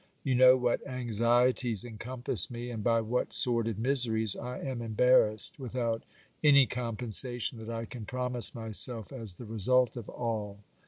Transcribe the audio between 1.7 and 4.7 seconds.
encompass me, and by what sordid miseries I